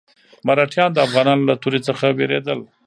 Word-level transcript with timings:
مرهټیان 0.47 0.89
د 0.93 0.97
افغانانو 1.07 1.47
له 1.49 1.55
تورې 1.61 1.79
څخه 1.87 2.05
وېرېدل. 2.17 2.59